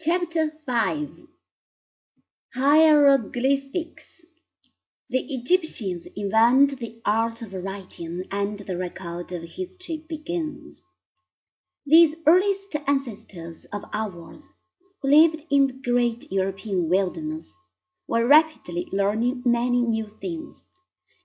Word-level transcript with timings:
Chapter 0.00 0.52
5 0.64 1.26
Hieroglyphics 2.54 4.24
The 5.10 5.34
Egyptians 5.34 6.06
invent 6.14 6.78
the 6.78 7.02
art 7.04 7.42
of 7.42 7.52
writing 7.52 8.22
and 8.30 8.60
the 8.60 8.76
record 8.76 9.32
of 9.32 9.42
history 9.42 10.04
begins. 10.08 10.82
These 11.84 12.14
earliest 12.28 12.76
ancestors 12.86 13.64
of 13.72 13.86
ours, 13.92 14.48
who 15.02 15.08
lived 15.10 15.44
in 15.50 15.66
the 15.66 15.72
great 15.72 16.30
European 16.30 16.88
wilderness, 16.88 17.52
were 18.06 18.24
rapidly 18.24 18.86
learning 18.92 19.42
many 19.44 19.82
new 19.82 20.06
things. 20.06 20.62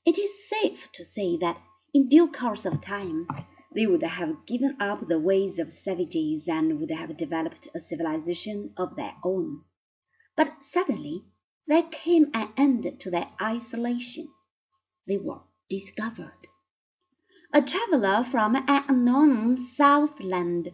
It 0.04 0.18
is 0.18 0.50
safe 0.50 0.92
to 0.94 1.06
say 1.06 1.38
that 1.38 1.62
in 1.94 2.10
due 2.10 2.32
course 2.32 2.66
of 2.66 2.82
time 2.82 3.28
they 3.76 3.88
would 3.88 4.04
have 4.04 4.46
given 4.46 4.80
up 4.80 5.08
the 5.08 5.20
ways 5.20 5.58
of 5.58 5.72
savages 5.72 6.48
and 6.48 6.80
would 6.80 6.92
have 6.92 7.18
developed 7.18 7.68
a 7.74 7.80
civilization 7.80 8.72
of 8.78 8.96
their 8.96 9.16
own. 9.24 9.64
But 10.36 10.64
suddenly 10.64 11.26
there 11.66 11.84
came 11.84 12.30
an 12.36 12.54
end 12.56 13.00
to 13.00 13.10
their 13.10 13.32
isolation. 13.42 14.28
They 15.08 15.18
were 15.18 15.42
discovered. 15.70 16.48
A 17.52 17.62
traveler 17.62 18.24
from 18.24 18.56
an 18.56 18.66
unknown 18.68 19.56
southland, 19.56 20.70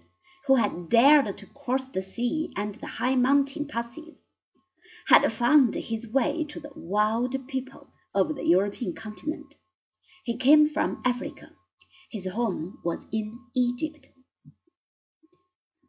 who 0.47 0.55
had 0.55 0.89
dared 0.89 1.37
to 1.37 1.45
cross 1.45 1.85
the 1.85 2.01
sea 2.01 2.51
and 2.55 2.75
the 2.75 2.87
high 2.87 3.15
mountain 3.15 3.65
passes, 3.67 4.23
had 5.07 5.31
found 5.31 5.75
his 5.75 6.07
way 6.07 6.43
to 6.45 6.59
the 6.59 6.71
wild 6.75 7.47
people 7.47 7.87
of 8.13 8.35
the 8.35 8.45
European 8.45 8.93
continent. 8.93 9.55
He 10.23 10.35
came 10.35 10.67
from 10.67 11.01
Africa 11.05 11.51
his 12.09 12.27
home 12.27 12.79
was 12.83 13.05
in 13.11 13.39
Egypt. 13.55 14.09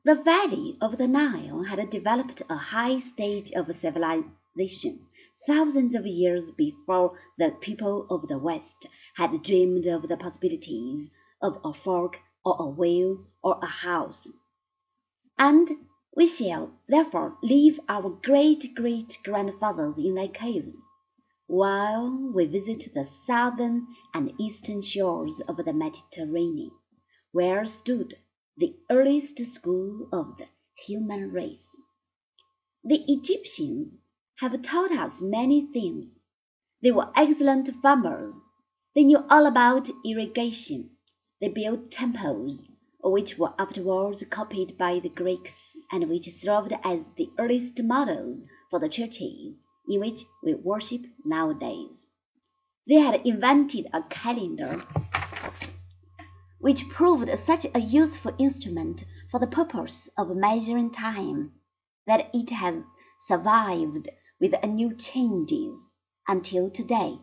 The 0.04 0.14
valley 0.14 0.76
of 0.80 0.98
the 0.98 1.08
Nile 1.08 1.62
had 1.64 1.90
developed 1.90 2.42
a 2.48 2.56
high 2.56 2.98
stage 2.98 3.50
of 3.52 3.74
civilization 3.74 5.06
thousands 5.46 5.94
of 5.94 6.06
years 6.06 6.50
before 6.50 7.18
the 7.38 7.50
people 7.50 8.06
of 8.10 8.28
the 8.28 8.38
West 8.38 8.86
had 9.14 9.42
dreamed 9.42 9.86
of 9.86 10.08
the 10.08 10.16
possibilities 10.16 11.08
of 11.40 11.58
a 11.64 11.72
fork 11.72 12.20
or 12.44 12.56
a 12.58 12.66
wheel 12.66 13.26
or 13.42 13.58
a 13.62 13.66
house. 13.66 14.28
And 15.38 15.70
we 16.14 16.26
shall 16.26 16.72
therefore 16.88 17.38
leave 17.42 17.80
our 17.88 18.10
great 18.10 18.74
great 18.74 19.16
grandfathers 19.24 19.98
in 19.98 20.14
their 20.14 20.28
caves 20.28 20.78
while 21.50 22.30
we 22.32 22.46
visit 22.46 22.86
the 22.94 23.04
southern 23.04 23.84
and 24.14 24.32
eastern 24.38 24.80
shores 24.80 25.40
of 25.48 25.56
the 25.56 25.72
Mediterranean, 25.72 26.70
where 27.32 27.66
stood 27.66 28.16
the 28.56 28.72
earliest 28.88 29.36
school 29.46 30.08
of 30.12 30.38
the 30.38 30.46
human 30.76 31.32
race. 31.32 31.74
The 32.84 33.02
Egyptians 33.08 33.96
have 34.36 34.62
taught 34.62 34.92
us 34.92 35.20
many 35.20 35.66
things. 35.72 36.14
They 36.82 36.92
were 36.92 37.10
excellent 37.16 37.68
farmers. 37.82 38.38
They 38.94 39.02
knew 39.02 39.24
all 39.28 39.44
about 39.44 39.90
irrigation. 40.04 40.90
They 41.40 41.48
built 41.48 41.90
temples, 41.90 42.62
which 43.02 43.38
were 43.38 43.54
afterwards 43.58 44.22
copied 44.30 44.78
by 44.78 45.00
the 45.00 45.08
Greeks 45.08 45.76
and 45.90 46.08
which 46.08 46.30
served 46.32 46.74
as 46.84 47.08
the 47.16 47.28
earliest 47.40 47.82
models 47.82 48.44
for 48.70 48.78
the 48.78 48.88
churches 48.88 49.58
in 49.90 49.98
which 49.98 50.24
we 50.40 50.54
worship 50.54 51.02
nowadays. 51.24 52.06
They 52.86 52.94
had 53.00 53.26
invented 53.26 53.88
a 53.92 54.04
calendar 54.04 54.80
which 56.60 56.88
proved 56.88 57.36
such 57.40 57.66
a 57.74 57.80
useful 57.80 58.32
instrument 58.38 59.04
for 59.32 59.40
the 59.40 59.48
purpose 59.48 60.08
of 60.16 60.36
measuring 60.36 60.92
time 60.92 61.52
that 62.06 62.30
it 62.32 62.50
has 62.50 62.84
survived 63.18 64.08
with 64.38 64.54
new 64.64 64.94
changes 64.94 65.88
until 66.28 66.70
today. 66.70 67.18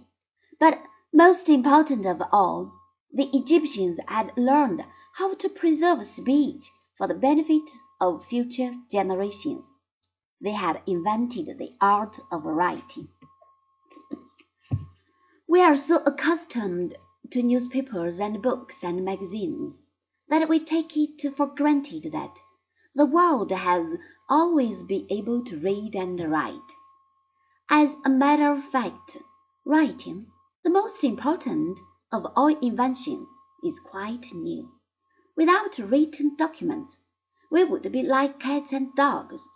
But 0.60 0.82
most 1.14 1.48
important 1.48 2.06
of 2.06 2.22
all, 2.34 2.74
the 3.14 3.30
Egyptians 3.32 3.98
had 4.08 4.34
learned 4.36 4.84
how 5.14 5.36
to 5.36 5.48
preserve 5.48 6.06
speech 6.06 6.70
for 6.98 7.08
the 7.08 7.14
benefit 7.14 7.70
of 8.02 8.26
future 8.26 8.74
generations 8.92 9.72
they 10.40 10.52
had 10.52 10.82
invented 10.86 11.58
the 11.58 11.74
art 11.82 12.20
of 12.32 12.46
writing. 12.46 13.08
We 15.48 15.62
are 15.62 15.76
so 15.76 16.04
accustomed 16.06 16.96
to 17.32 17.42
newspapers 17.42 18.20
and 18.20 18.42
books 18.42 18.84
and 18.84 19.04
magazines 19.04 19.82
that 20.30 20.48
we 20.48 20.60
take 20.60 20.96
it 20.96 21.22
for 21.36 21.48
granted 21.48 22.12
that 22.12 22.40
the 22.94 23.06
world 23.06 23.52
has 23.52 23.96
always 24.30 24.84
been 24.84 25.08
able 25.10 25.44
to 25.46 25.58
read 25.58 25.96
and 25.96 26.20
write. 26.30 26.72
As 27.70 27.96
a 28.06 28.10
matter 28.10 28.52
of 28.52 28.64
fact, 28.64 29.18
writing, 29.66 30.28
the 30.64 30.70
most 30.70 31.04
important 31.04 31.80
of 32.12 32.28
all 32.36 32.56
inventions, 32.60 33.30
is 33.64 33.80
quite 33.80 34.34
new. 34.34 34.72
Without 35.36 35.78
written 35.80 36.36
documents, 36.36 37.00
we 37.50 37.64
would 37.64 37.92
be 37.92 38.04
like 38.04 38.40
cats 38.40 38.72
and 38.72 38.94
dogs 38.96 39.48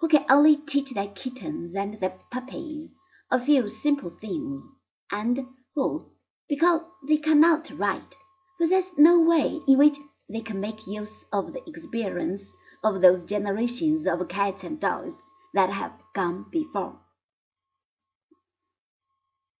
who 0.00 0.08
can 0.08 0.24
only 0.28 0.56
teach 0.56 0.90
their 0.90 1.08
kittens 1.08 1.74
and 1.74 2.00
their 2.00 2.18
puppies 2.30 2.92
a 3.30 3.40
few 3.40 3.68
simple 3.68 4.10
things, 4.10 4.62
and 5.10 5.46
who, 5.74 6.10
because 6.48 6.82
they 7.08 7.16
cannot 7.16 7.70
write, 7.70 8.14
possess 8.58 8.90
no 8.96 9.20
way 9.20 9.60
in 9.66 9.78
which 9.78 9.96
they 10.28 10.40
can 10.40 10.60
make 10.60 10.86
use 10.86 11.24
of 11.32 11.52
the 11.52 11.68
experience 11.68 12.52
of 12.84 13.00
those 13.00 13.24
generations 13.24 14.06
of 14.06 14.28
cats 14.28 14.62
and 14.64 14.78
dogs 14.80 15.18
that 15.54 15.70
have 15.70 15.92
gone 16.14 16.44
before. 16.50 17.00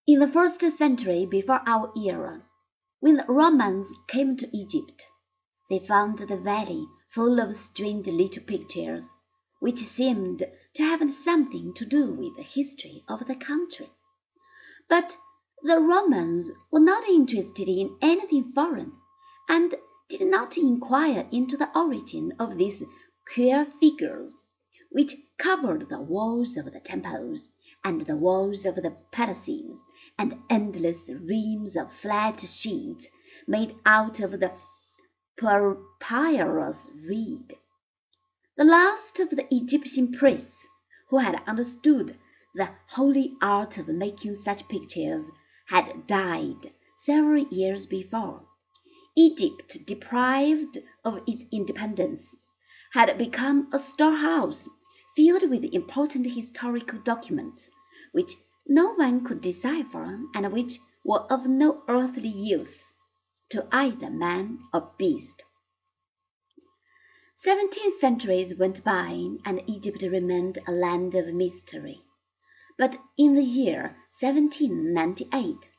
In 0.06 0.20
the 0.20 0.28
first 0.28 0.60
century 0.60 1.26
before 1.26 1.62
our 1.66 1.92
era, 1.96 2.42
when 3.00 3.16
the 3.16 3.24
Romans 3.26 3.88
came 4.06 4.36
to 4.36 4.56
Egypt, 4.56 5.06
they 5.70 5.78
found 5.78 6.18
the 6.18 6.36
valley 6.36 6.86
full 7.08 7.40
of 7.40 7.56
strange 7.56 8.06
little 8.06 8.42
pictures 8.44 9.10
which 9.66 9.80
seemed 9.84 10.44
to 10.72 10.82
have 10.84 11.12
something 11.12 11.74
to 11.74 11.84
do 11.84 12.12
with 12.12 12.36
the 12.36 12.42
history 12.44 13.02
of 13.08 13.26
the 13.26 13.34
country. 13.34 13.90
But 14.88 15.16
the 15.60 15.80
Romans 15.80 16.52
were 16.70 16.78
not 16.78 17.08
interested 17.08 17.66
in 17.68 17.98
anything 18.00 18.44
foreign, 18.52 18.92
and 19.48 19.74
did 20.08 20.28
not 20.28 20.56
inquire 20.56 21.28
into 21.32 21.56
the 21.56 21.76
origin 21.76 22.32
of 22.38 22.56
these 22.58 22.84
queer 23.34 23.64
figures, 23.64 24.32
which 24.92 25.16
covered 25.36 25.88
the 25.88 26.00
walls 26.00 26.56
of 26.56 26.66
the 26.66 26.78
temples 26.78 27.48
and 27.82 28.02
the 28.02 28.16
walls 28.16 28.66
of 28.66 28.76
the 28.76 28.96
palaces, 29.10 29.80
and 30.16 30.40
endless 30.48 31.10
reams 31.10 31.74
of 31.76 31.92
flat 31.92 32.38
sheets 32.38 33.08
made 33.48 33.74
out 33.84 34.20
of 34.20 34.38
the 34.38 34.52
papyrus 35.36 36.88
reed. 37.04 37.58
The 38.58 38.64
last 38.64 39.20
of 39.20 39.28
the 39.28 39.46
Egyptian 39.54 40.12
priests 40.12 40.66
who 41.10 41.18
had 41.18 41.42
understood 41.46 42.16
the 42.54 42.70
holy 42.86 43.36
art 43.42 43.76
of 43.76 43.86
making 43.88 44.34
such 44.36 44.66
pictures 44.66 45.30
had 45.66 46.06
died 46.06 46.72
several 46.96 47.44
years 47.48 47.84
before. 47.84 48.48
Egypt, 49.14 49.84
deprived 49.86 50.78
of 51.04 51.20
its 51.26 51.44
independence, 51.52 52.34
had 52.92 53.18
become 53.18 53.68
a 53.74 53.78
storehouse 53.78 54.66
filled 55.14 55.50
with 55.50 55.64
important 55.64 56.26
historical 56.32 56.98
documents 57.00 57.70
which 58.12 58.32
no 58.66 58.94
one 58.94 59.22
could 59.22 59.42
decipher 59.42 60.18
and 60.34 60.50
which 60.50 60.78
were 61.04 61.30
of 61.30 61.46
no 61.46 61.82
earthly 61.88 62.28
use 62.30 62.94
to 63.50 63.68
either 63.70 64.08
man 64.08 64.60
or 64.72 64.92
beast. 64.96 65.42
Seventeen 67.38 67.90
centuries 67.98 68.54
went 68.54 68.82
by, 68.82 69.36
and 69.44 69.62
Egypt 69.66 70.00
remained 70.00 70.58
a 70.66 70.72
land 70.72 71.14
of 71.14 71.34
mystery. 71.34 72.02
But 72.78 72.96
in 73.18 73.34
the 73.34 73.44
year 73.44 73.94
1798 74.18 75.70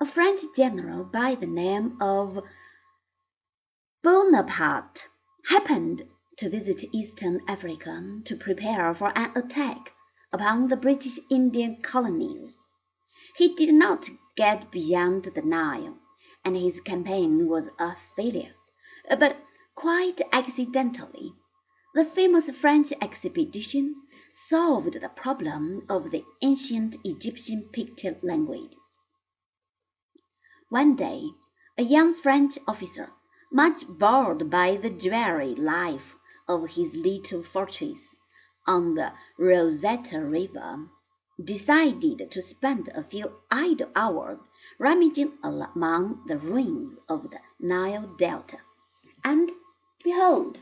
a 0.00 0.04
French 0.04 0.40
general 0.56 1.04
by 1.04 1.36
the 1.36 1.46
name 1.46 1.96
of 2.02 2.42
Bonaparte 4.02 5.08
happened 5.44 6.02
to 6.38 6.50
visit 6.50 6.82
Eastern 6.92 7.40
Africa 7.46 8.20
to 8.24 8.36
prepare 8.36 8.92
for 8.92 9.16
an 9.16 9.30
attack 9.36 9.92
upon 10.32 10.66
the 10.66 10.76
British 10.76 11.20
Indian 11.30 11.82
colonies. 11.82 12.56
He 13.36 13.54
did 13.54 13.72
not 13.72 14.10
get 14.36 14.72
beyond 14.72 15.26
the 15.26 15.42
Nile, 15.42 15.98
and 16.44 16.56
his 16.56 16.80
campaign 16.80 17.46
was 17.46 17.68
a 17.78 17.94
failure. 18.16 18.56
But 19.08 19.36
Quite 19.76 20.22
accidentally, 20.32 21.34
the 21.94 22.04
famous 22.04 22.50
French 22.50 22.92
expedition 23.00 23.94
solved 24.32 24.94
the 24.94 25.10
problem 25.10 25.84
of 25.88 26.10
the 26.10 26.24
ancient 26.40 26.96
Egyptian 27.04 27.68
picture 27.72 28.16
language. 28.22 28.74
One 30.70 30.96
day, 30.96 31.28
a 31.76 31.82
young 31.82 32.14
French 32.14 32.58
officer, 32.66 33.12
much 33.52 33.86
bored 33.86 34.50
by 34.50 34.76
the 34.76 34.90
dreary 34.90 35.54
life 35.54 36.16
of 36.48 36.70
his 36.70 36.96
little 36.96 37.42
fortress, 37.42 38.16
on 38.66 38.94
the 38.94 39.12
Rosetta 39.38 40.24
River, 40.24 40.88
decided 41.42 42.30
to 42.30 42.42
spend 42.42 42.88
a 42.88 43.04
few 43.04 43.30
idle 43.50 43.90
hours 43.94 44.38
rummaging 44.78 45.38
among 45.44 46.24
the 46.26 46.38
ruins 46.38 46.96
of 47.08 47.30
the 47.30 47.40
Nile 47.60 48.16
Delta, 48.16 48.58
and, 49.22 49.52
behold, 50.06 50.56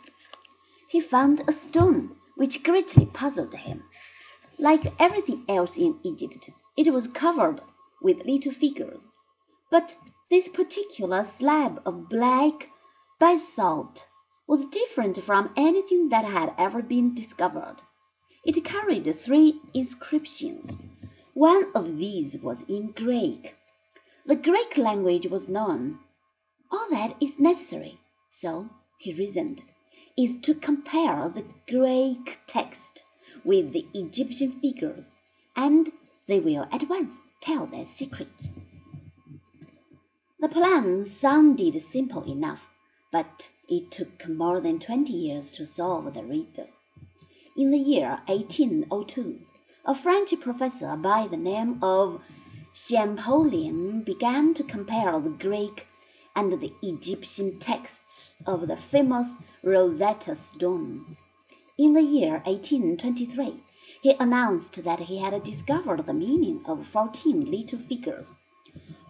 he 0.89 0.99
found 0.99 1.43
a 1.47 1.53
stone 1.53 2.17
which 2.35 2.63
greatly 2.63 3.05
puzzled 3.05 3.53
him. 3.53 3.85
Like 4.59 4.99
everything 4.99 5.45
else 5.47 5.77
in 5.77 6.01
Egypt, 6.03 6.49
it 6.79 6.91
was 6.91 7.09
covered 7.09 7.61
with 8.01 8.25
little 8.25 8.53
figures, 8.53 9.07
but 9.71 9.97
this 10.31 10.49
particular 10.49 11.25
slab 11.25 11.83
of 11.85 12.09
black 12.09 12.71
basalt 13.21 14.07
was 14.47 14.65
different 14.65 15.23
from 15.23 15.53
anything 15.59 16.09
that 16.09 16.25
had 16.25 16.55
ever 16.57 16.81
been 16.81 17.15
discovered. 17.15 17.77
It 18.47 18.65
carried 18.65 19.15
three 19.15 19.61
inscriptions. 19.75 20.75
One 21.35 21.71
of 21.75 21.99
these 21.99 22.39
was 22.39 22.63
in 22.63 22.93
Greek. 22.93 23.55
The 24.25 24.37
Greek 24.37 24.79
language 24.79 25.27
was 25.27 25.49
known. 25.49 25.99
All 26.71 26.89
that 26.89 27.17
is 27.21 27.39
necessary, 27.39 27.99
so 28.31 28.71
he 29.05 29.13
reasoned, 29.13 29.63
is 30.17 30.39
to 30.39 30.55
compare 30.55 31.29
the 31.29 31.45
Greek 31.69 32.39
text 32.47 33.03
with 33.45 33.73
the 33.75 33.87
Egyptian 33.93 34.51
figures, 34.51 35.11
and 35.55 35.93
they 36.27 36.41
will 36.41 36.67
at 36.73 36.89
once 36.89 37.21
tell 37.39 37.67
their 37.67 37.85
secrets. 37.85 38.49
The 40.41 40.49
plan 40.49 41.05
sounded 41.05 41.83
simple 41.83 42.25
enough, 42.25 42.67
but 43.13 43.51
it 43.69 43.91
took 43.91 44.27
more 44.27 44.59
than 44.63 44.79
twenty 44.79 45.13
years 45.13 45.53
to 45.53 45.67
solve 45.67 46.15
the 46.15 46.25
riddle. 46.25 46.71
In 47.59 47.71
the 47.71 47.79
year 47.79 48.23
1802, 48.27 49.39
a 49.85 49.95
French 49.95 50.33
professor 50.41 50.97
by 50.97 51.27
the 51.27 51.37
name 51.37 51.79
of 51.83 52.23
Champollion 52.73 54.03
began 54.03 54.55
to 54.55 54.65
compare 54.65 55.21
the 55.21 55.29
Greek 55.29 55.87
and 56.37 56.53
the 56.53 56.73
Egyptian 56.83 57.59
texts 57.59 58.35
of 58.45 58.67
the 58.67 58.77
famous 58.77 59.35
Rosetta 59.63 60.35
Stone. 60.35 61.17
In 61.79 61.93
the 61.93 62.03
year 62.03 62.43
1823 62.45 63.63
he 64.03 64.17
announced 64.19 64.83
that 64.85 65.01
he 65.01 65.19
had 65.19 65.43
discovered 65.43 66.05
the 66.05 66.13
meaning 66.13 66.61
of 66.67 66.87
fourteen 66.87 67.51
little 67.51 67.79
figures. 67.79 68.33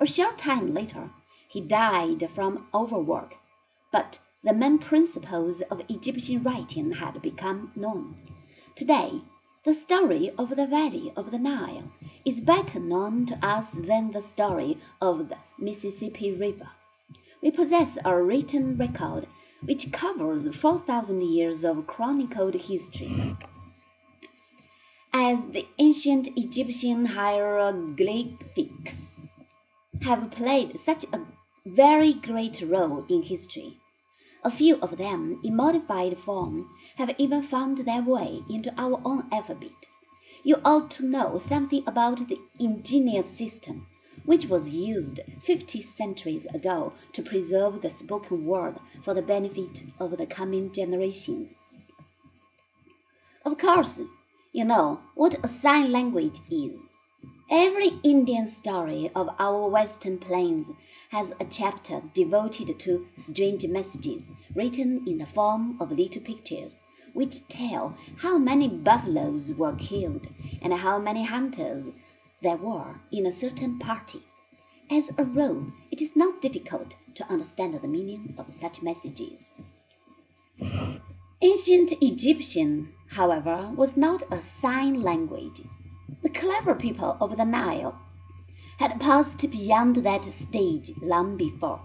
A 0.00 0.06
short 0.06 0.36
time 0.38 0.74
later 0.74 1.10
he 1.48 1.60
died 1.60 2.28
from 2.34 2.66
overwork, 2.74 3.36
but 3.90 4.18
the 4.42 4.52
main 4.52 4.78
principles 4.78 5.62
of 5.62 5.82
Egyptian 5.88 6.42
writing 6.42 6.92
had 6.92 7.22
become 7.22 7.72
known. 7.74 8.16
Today 8.74 9.22
the 9.64 9.72
story 9.72 10.30
of 10.36 10.50
the 10.50 10.66
valley 10.66 11.10
of 11.16 11.30
the 11.30 11.38
Nile 11.38 11.90
is 12.26 12.40
better 12.40 12.78
known 12.78 13.24
to 13.26 13.38
us 13.44 13.72
than 13.72 14.12
the 14.12 14.20
story 14.20 14.76
of 15.00 15.30
the 15.30 15.38
Mississippi 15.58 16.30
River. 16.32 16.68
We 17.44 17.50
possess 17.50 17.98
a 18.06 18.22
written 18.22 18.78
record 18.78 19.26
which 19.62 19.92
covers 19.92 20.48
four 20.56 20.78
thousand 20.78 21.20
years 21.20 21.62
of 21.62 21.86
chronicled 21.86 22.54
history. 22.54 23.36
As 25.12 25.44
the 25.44 25.66
ancient 25.76 26.28
Egyptian 26.38 27.04
hieroglyphics 27.04 29.20
have 30.00 30.30
played 30.30 30.78
such 30.78 31.04
a 31.12 31.20
very 31.66 32.14
great 32.14 32.62
role 32.62 33.04
in 33.10 33.20
history, 33.20 33.78
a 34.42 34.50
few 34.50 34.76
of 34.76 34.96
them, 34.96 35.38
in 35.44 35.54
modified 35.54 36.16
form, 36.16 36.70
have 36.96 37.14
even 37.18 37.42
found 37.42 37.76
their 37.76 38.00
way 38.00 38.42
into 38.48 38.72
our 38.80 39.02
own 39.04 39.28
alphabet. 39.30 39.86
You 40.44 40.62
ought 40.64 40.90
to 40.92 41.04
know 41.04 41.36
something 41.36 41.84
about 41.86 42.26
the 42.26 42.40
ingenious 42.58 43.28
system 43.28 43.86
which 44.24 44.46
was 44.46 44.70
used 44.70 45.20
fifty 45.40 45.82
centuries 45.82 46.46
ago 46.46 46.92
to 47.12 47.22
preserve 47.22 47.82
the 47.82 47.90
spoken 47.90 48.46
word 48.46 48.76
for 49.02 49.12
the 49.14 49.22
benefit 49.22 49.84
of 50.00 50.16
the 50.16 50.26
coming 50.26 50.72
generations. 50.72 51.54
Of 53.44 53.58
course, 53.58 54.00
you 54.52 54.64
know 54.64 55.00
what 55.14 55.44
a 55.44 55.48
sign 55.48 55.92
language 55.92 56.40
is. 56.50 56.82
Every 57.50 57.90
Indian 58.02 58.46
story 58.46 59.10
of 59.14 59.28
our 59.38 59.68
western 59.68 60.16
plains 60.16 60.70
has 61.10 61.34
a 61.38 61.44
chapter 61.44 62.02
devoted 62.14 62.78
to 62.78 63.06
strange 63.16 63.66
messages 63.66 64.26
written 64.54 65.06
in 65.06 65.18
the 65.18 65.26
form 65.26 65.76
of 65.80 65.92
little 65.92 66.22
pictures, 66.22 66.78
which 67.12 67.46
tell 67.48 67.94
how 68.16 68.38
many 68.38 68.68
buffaloes 68.68 69.52
were 69.52 69.76
killed 69.76 70.26
and 70.62 70.72
how 70.72 70.98
many 70.98 71.24
hunters 71.24 71.90
there 72.44 72.58
were 72.58 73.00
in 73.10 73.24
a 73.24 73.32
certain 73.32 73.78
party. 73.78 74.20
As 74.90 75.10
a 75.16 75.24
rule, 75.24 75.72
it 75.90 76.02
is 76.02 76.14
not 76.14 76.42
difficult 76.42 76.94
to 77.14 77.26
understand 77.32 77.72
the 77.72 77.88
meaning 77.88 78.34
of 78.36 78.52
such 78.52 78.82
messages. 78.82 79.48
Ancient 81.40 81.92
Egyptian, 82.02 82.92
however, 83.08 83.72
was 83.74 83.96
not 83.96 84.22
a 84.30 84.42
sign 84.42 85.00
language. 85.00 85.62
The 86.20 86.28
clever 86.28 86.74
people 86.74 87.16
of 87.18 87.38
the 87.38 87.46
Nile 87.46 87.98
had 88.78 89.00
passed 89.00 89.50
beyond 89.50 89.96
that 89.96 90.24
stage 90.26 90.92
long 91.00 91.38
before. 91.38 91.80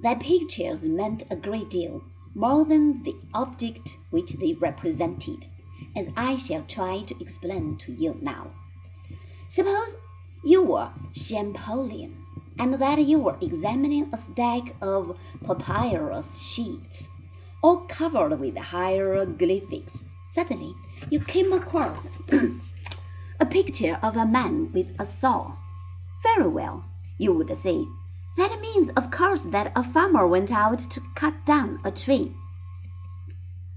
Their 0.00 0.16
pictures 0.16 0.82
meant 0.82 1.22
a 1.30 1.36
great 1.36 1.70
deal 1.70 2.02
more 2.34 2.64
than 2.64 3.04
the 3.04 3.14
object 3.34 3.98
which 4.10 4.32
they 4.32 4.54
represented, 4.54 5.46
as 5.94 6.08
I 6.16 6.38
shall 6.38 6.64
try 6.64 7.02
to 7.02 7.22
explain 7.22 7.76
to 7.78 7.92
you 7.92 8.16
now. 8.20 8.50
Suppose 9.50 9.96
you 10.44 10.62
were 10.62 10.92
Champollion, 11.12 12.24
and 12.56 12.74
that 12.74 13.04
you 13.04 13.18
were 13.18 13.36
examining 13.40 14.08
a 14.12 14.16
stack 14.16 14.76
of 14.80 15.18
papyrus 15.42 16.40
sheets, 16.40 17.08
all 17.60 17.78
covered 17.88 18.38
with 18.38 18.56
hieroglyphics. 18.56 20.04
Suddenly 20.30 20.76
you 21.10 21.18
came 21.18 21.52
across 21.52 22.08
a 23.40 23.44
picture 23.46 23.98
of 24.04 24.16
a 24.16 24.24
man 24.24 24.70
with 24.72 24.94
a 25.00 25.04
saw. 25.04 25.56
Very 26.22 26.46
well, 26.46 26.84
you 27.18 27.32
would 27.32 27.56
say. 27.56 27.84
That 28.36 28.60
means, 28.60 28.90
of 28.90 29.10
course, 29.10 29.42
that 29.42 29.72
a 29.74 29.82
farmer 29.82 30.28
went 30.28 30.52
out 30.52 30.78
to 30.78 31.00
cut 31.16 31.44
down 31.44 31.80
a 31.82 31.90
tree. 31.90 32.36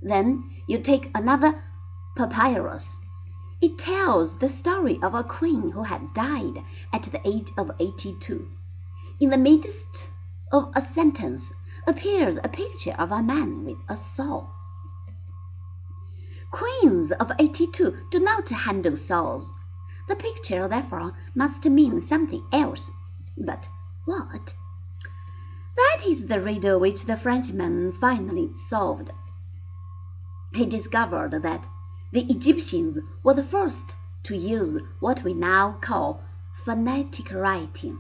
Then 0.04 0.52
you 0.68 0.78
take 0.78 1.10
another 1.16 1.64
papyrus 2.16 3.00
it 3.64 3.78
tells 3.78 4.40
the 4.40 4.50
story 4.50 5.00
of 5.02 5.16
a 5.16 5.24
queen 5.24 5.72
who 5.72 5.84
had 5.84 6.14
died 6.14 6.62
at 6.92 7.04
the 7.04 7.22
age 7.26 7.50
of 7.58 7.72
eighty 7.80 8.14
two. 8.20 8.46
In 9.22 9.30
the 9.30 9.38
midst 9.38 10.10
of 10.52 10.70
a 10.76 10.82
sentence 10.82 11.54
appears 11.88 12.36
a 12.36 12.50
picture 12.50 12.94
of 13.00 13.14
a 13.14 13.24
man 13.24 13.64
with 13.64 13.78
a 13.88 13.96
saw. 13.96 14.48
Queens 16.52 17.14
of 17.14 17.32
eighty 17.40 17.66
two 17.66 17.96
do 18.12 18.20
not 18.20 18.50
handle 18.50 18.98
saws. 18.98 19.50
The 20.10 20.18
picture, 20.18 20.68
therefore, 20.68 21.14
must 21.34 21.64
mean 21.64 22.02
something 22.02 22.44
else. 22.52 22.92
But 23.38 23.70
what? 24.04 24.54
That 25.78 26.06
is 26.06 26.26
the 26.26 26.42
riddle 26.42 26.82
which 26.82 27.06
the 27.06 27.16
Frenchman 27.16 27.94
finally 27.94 28.50
solved. 28.58 29.10
He 30.54 30.66
discovered 30.66 31.42
that 31.44 31.66
the 32.14 32.32
Egyptians 32.32 33.00
were 33.24 33.34
the 33.34 33.44
first 33.44 33.96
to 34.22 34.38
use 34.38 34.80
what 35.00 35.24
we 35.24 35.34
now 35.34 35.72
call 35.82 36.22
phonetic 36.64 37.32
writing, 37.32 37.98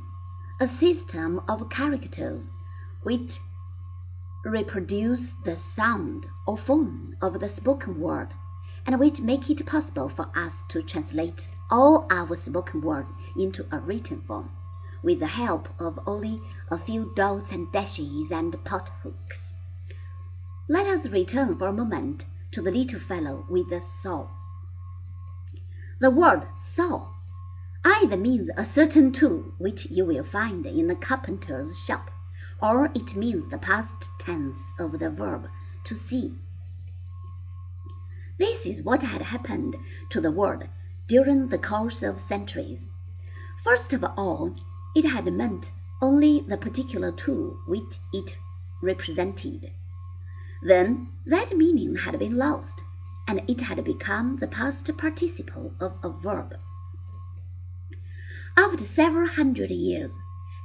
a 0.59 0.67
system 0.67 1.41
of 1.47 1.67
characters 1.71 2.47
which 3.01 3.39
reproduce 4.45 5.31
the 5.45 5.55
sound 5.55 6.27
or 6.45 6.55
form 6.55 7.17
of 7.23 7.39
the 7.39 7.49
spoken 7.49 7.99
word, 7.99 8.27
and 8.85 8.99
which 8.99 9.19
make 9.19 9.49
it 9.49 9.65
possible 9.65 10.07
for 10.09 10.29
us 10.35 10.61
to 10.67 10.83
translate 10.83 11.47
all 11.71 12.05
our 12.11 12.35
spoken 12.35 12.81
words 12.81 13.11
into 13.35 13.65
a 13.71 13.79
written 13.79 14.21
form, 14.21 14.51
with 15.01 15.19
the 15.19 15.25
help 15.25 15.67
of 15.79 15.99
only 16.05 16.39
a 16.69 16.77
few 16.77 17.11
dots 17.15 17.51
and 17.51 17.71
dashes 17.71 18.31
and 18.31 18.63
pothooks. 18.63 19.53
Let 20.67 20.85
us 20.85 21.07
return 21.07 21.57
for 21.57 21.65
a 21.65 21.73
moment 21.73 22.25
to 22.53 22.61
the 22.61 22.71
little 22.71 22.99
fellow 22.99 23.45
with 23.49 23.69
the 23.69 23.81
saw. 23.81 24.27
The 25.99 26.11
word 26.11 26.47
saw 26.55 27.11
either 27.83 28.15
means 28.15 28.49
a 28.55 28.63
certain 28.63 29.11
tool 29.11 29.53
which 29.57 29.87
you 29.87 30.05
will 30.05 30.23
find 30.23 30.65
in 30.65 30.87
the 30.87 30.95
carpenter's 30.95 31.83
shop, 31.83 32.11
or 32.61 32.85
it 32.93 33.15
means 33.15 33.49
the 33.49 33.57
past 33.57 34.09
tense 34.19 34.71
of 34.79 34.99
the 34.99 35.09
verb 35.09 35.49
to 35.85 35.95
see. 35.95 36.35
This 38.37 38.65
is 38.65 38.83
what 38.83 39.01
had 39.01 39.21
happened 39.21 39.75
to 40.09 40.21
the 40.21 40.31
word 40.31 40.69
during 41.07 41.47
the 41.47 41.57
course 41.57 42.03
of 42.03 42.19
centuries. 42.19 42.87
First 43.63 43.93
of 43.93 44.03
all, 44.03 44.53
it 44.95 45.05
had 45.05 45.25
meant 45.33 45.71
only 46.01 46.41
the 46.47 46.57
particular 46.57 47.11
tool 47.11 47.57
which 47.65 47.99
it 48.13 48.37
represented. 48.81 49.71
Then 50.65 51.09
that 51.25 51.57
meaning 51.57 51.97
had 51.97 52.17
been 52.17 52.37
lost, 52.37 52.81
and 53.27 53.43
it 53.49 53.59
had 53.59 53.83
become 53.83 54.37
the 54.37 54.47
past 54.47 54.89
participle 54.97 55.73
of 55.81 55.97
a 56.01 56.09
verb. 56.09 56.55
After 58.55 58.85
several 58.85 59.27
hundred 59.27 59.71
years, 59.71 60.17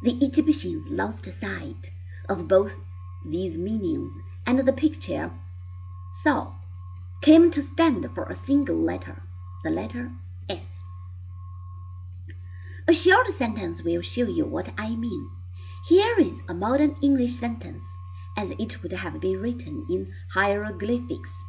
the 0.04 0.16
Egyptians 0.24 0.88
lost 0.88 1.24
sight 1.24 1.90
of 2.28 2.46
both 2.46 2.78
these 3.26 3.58
meanings, 3.58 4.14
and 4.46 4.60
the 4.60 4.72
picture 4.72 5.32
saw 6.12 6.52
came 7.20 7.50
to 7.50 7.60
stand 7.60 8.08
for 8.14 8.26
a 8.26 8.36
single 8.36 8.76
letter, 8.78 9.20
the 9.64 9.70
letter 9.70 10.12
S. 10.48 10.84
A 12.86 12.94
short 12.94 13.26
sentence 13.32 13.82
will 13.82 14.02
show 14.02 14.26
you 14.26 14.46
what 14.46 14.72
I 14.78 14.94
mean. 14.94 15.28
Here 15.88 16.16
is 16.20 16.40
a 16.48 16.54
modern 16.54 16.94
English 17.02 17.32
sentence, 17.32 17.84
as 18.38 18.52
it 18.52 18.80
would 18.84 18.92
have 18.92 19.20
been 19.20 19.42
written 19.42 19.84
in 19.90 20.14
hieroglyphics. 20.30 21.42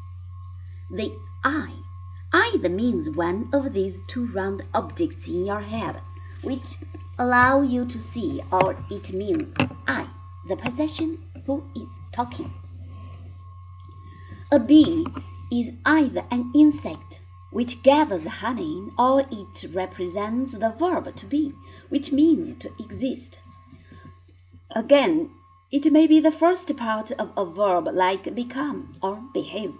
The 0.90 1.14
eye. 1.44 1.76
Either 2.34 2.68
means 2.68 3.08
one 3.08 3.48
of 3.54 3.74
these 3.74 4.00
two 4.08 4.26
round 4.32 4.64
objects 4.74 5.28
in 5.28 5.46
your 5.46 5.62
head, 5.62 6.02
which 6.42 6.78
allow 7.20 7.62
you 7.62 7.86
to 7.86 8.00
see, 8.00 8.42
or 8.52 8.76
it 8.90 9.14
means 9.14 9.54
I, 9.88 10.08
the 10.48 10.56
possession 10.56 11.20
who 11.46 11.64
is 11.76 11.90
talking. 12.12 12.52
A 14.52 14.60
bee 14.60 15.06
is 15.52 15.72
either 15.86 16.26
an 16.32 16.52
insect 16.56 17.20
which 17.52 17.84
gathers 17.84 18.26
honey, 18.26 18.90
or 18.98 19.26
it 19.30 19.66
represents 19.74 20.54
the 20.54 20.72
verb 20.72 21.16
to 21.18 21.26
be, 21.28 21.54
which 21.90 22.12
means 22.12 22.56
to 22.56 22.72
exist. 22.80 23.40
Again, 24.76 25.30
it 25.72 25.92
may 25.92 26.08
be 26.08 26.20
the 26.20 26.32
first 26.32 26.76
part 26.78 27.12
of 27.12 27.32
a 27.38 27.46
verb 27.46 27.88
like 27.94 28.34
become 28.34 28.98
or 29.04 29.24
behave. 29.34 29.76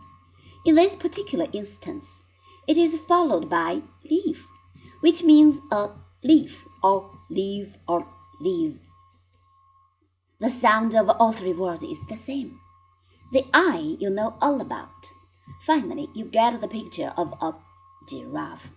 In 0.66 0.76
this 0.76 0.96
particular 0.96 1.48
instance, 1.52 2.24
it 2.68 2.78
is 2.78 2.96
followed 3.08 3.50
by 3.50 3.82
leave, 4.04 4.46
which 5.00 5.24
means 5.24 5.60
a 5.72 5.90
leaf 6.24 6.68
or 6.84 7.10
leave 7.30 7.76
or 7.88 8.08
leave. 8.40 8.80
The 10.40 10.52
sound 10.52 10.96
of 10.96 11.10
all 11.10 11.32
three 11.32 11.54
words 11.54 11.84
is 11.84 12.06
the 12.08 12.18
same. 12.18 12.60
The 13.32 13.46
I 13.54 13.98
you 14.00 14.10
know 14.10 14.38
all 14.40 14.62
about. 14.62 15.12
Finally, 15.62 16.10
you 16.14 16.26
get 16.26 16.62
the 16.62 16.68
picture 16.68 17.14
of 17.18 17.34
a 17.42 17.56
giraffe. 18.08 18.72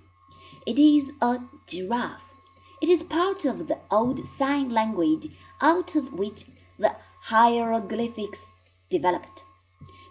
It 0.67 0.79
is 0.79 1.13
a 1.21 1.41
giraffe. 1.67 2.35
It 2.81 2.89
is 2.89 3.03
part 3.03 3.45
of 3.45 3.69
the 3.69 3.79
old 3.91 4.27
sign 4.27 4.71
language 4.71 5.29
out 5.61 5.95
of 5.95 6.13
which 6.13 6.47
the 6.79 6.95
hieroglyphics 7.21 8.51
developed. 8.91 9.45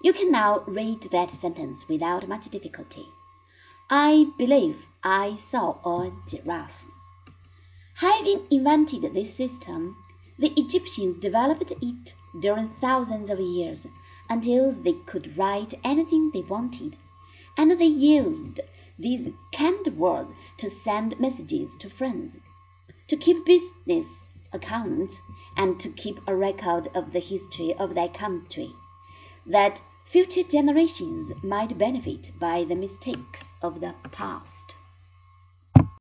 You 0.04 0.14
can 0.14 0.32
now 0.32 0.64
read 0.68 1.04
that 1.12 1.30
sentence 1.30 1.88
without 1.88 2.28
much 2.28 2.50
difficulty. 2.50 3.08
I 3.90 4.28
believe 4.38 4.86
I 5.04 5.36
saw 5.36 5.78
a 5.84 6.12
giraffe. 6.28 6.86
Having 7.96 8.48
invented 8.50 9.14
this 9.14 9.36
system, 9.36 9.96
the 10.40 10.54
Egyptians 10.56 11.20
developed 11.20 11.72
it 11.82 12.16
during 12.40 12.70
thousands 12.82 13.30
of 13.30 13.40
years 13.40 13.86
until 14.30 14.72
they 14.72 14.94
could 14.94 15.38
write 15.38 15.74
anything 15.84 16.32
they 16.32 16.42
wanted, 16.42 16.96
and 17.58 17.72
they 17.80 17.86
used 17.86 18.60
these 18.98 19.30
canned 19.52 19.88
words 19.98 20.30
to 20.58 20.70
send 20.70 21.20
messages 21.20 21.76
to 21.78 21.90
friends, 21.90 22.38
to 23.08 23.18
keep 23.18 23.46
business 23.46 24.32
accounts, 24.54 25.22
and 25.58 25.80
to 25.80 25.90
keep 25.90 26.20
a 26.28 26.36
record 26.36 26.88
of 26.94 27.12
the 27.12 27.20
history 27.20 27.74
of 27.76 27.94
their 27.96 28.10
country, 28.10 28.74
that 29.46 29.82
future 30.06 30.44
generations 30.44 31.32
might 31.44 31.78
benefit 31.78 32.32
by 32.40 32.64
the 32.64 32.76
mistakes 32.76 33.54
of 33.62 33.80
the 33.80 33.94
past. 34.12 34.76